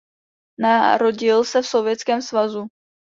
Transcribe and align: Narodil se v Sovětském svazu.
Narodil 0.59 1.43
se 1.43 1.61
v 1.61 1.67
Sovětském 1.67 2.21
svazu. 2.21 2.67